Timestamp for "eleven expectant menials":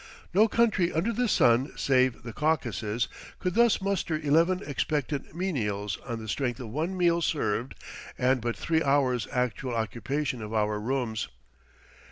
4.17-5.99